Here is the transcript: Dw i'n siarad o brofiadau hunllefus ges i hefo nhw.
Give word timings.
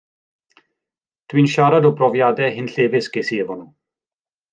Dw 1.33 1.41
i'n 1.41 1.49
siarad 1.55 1.87
o 1.89 1.91
brofiadau 1.99 2.55
hunllefus 2.57 3.11
ges 3.19 3.31
i 3.37 3.39
hefo 3.43 3.59
nhw. 3.61 3.69